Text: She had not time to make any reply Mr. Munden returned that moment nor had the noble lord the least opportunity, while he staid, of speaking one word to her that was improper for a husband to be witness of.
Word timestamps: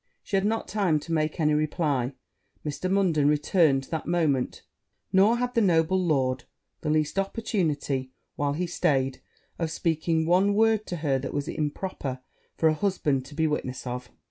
She 0.23 0.35
had 0.35 0.45
not 0.47 0.67
time 0.67 0.99
to 1.01 1.13
make 1.13 1.39
any 1.39 1.53
reply 1.53 2.13
Mr. 2.65 2.89
Munden 2.89 3.27
returned 3.27 3.83
that 3.91 4.07
moment 4.07 4.63
nor 5.13 5.37
had 5.37 5.53
the 5.53 5.61
noble 5.61 6.03
lord 6.03 6.45
the 6.81 6.89
least 6.89 7.19
opportunity, 7.19 8.11
while 8.35 8.53
he 8.53 8.65
staid, 8.65 9.21
of 9.59 9.69
speaking 9.69 10.25
one 10.25 10.55
word 10.55 10.87
to 10.87 10.95
her 11.05 11.19
that 11.19 11.35
was 11.35 11.47
improper 11.47 12.19
for 12.57 12.67
a 12.67 12.73
husband 12.73 13.25
to 13.27 13.35
be 13.35 13.45
witness 13.45 13.85
of. 13.85 14.09